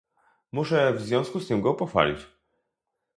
Muszę 0.51 0.93
w 0.93 1.01
związku 1.01 1.39
z 1.39 1.47
tym 1.47 1.61
go 1.61 1.73
pochwalić 1.73 2.27